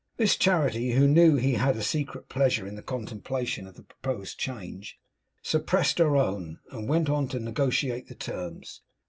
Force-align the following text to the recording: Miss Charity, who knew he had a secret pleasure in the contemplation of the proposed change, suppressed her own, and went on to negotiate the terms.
Miss 0.17 0.35
Charity, 0.35 0.93
who 0.93 1.07
knew 1.07 1.35
he 1.35 1.53
had 1.53 1.75
a 1.77 1.83
secret 1.83 2.27
pleasure 2.27 2.65
in 2.65 2.73
the 2.75 2.81
contemplation 2.81 3.67
of 3.67 3.75
the 3.75 3.83
proposed 3.83 4.39
change, 4.39 4.97
suppressed 5.43 5.99
her 5.99 6.17
own, 6.17 6.57
and 6.71 6.89
went 6.89 7.07
on 7.07 7.27
to 7.27 7.39
negotiate 7.39 8.07
the 8.07 8.15
terms. 8.15 8.81